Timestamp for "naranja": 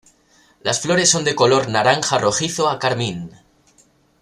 1.69-2.17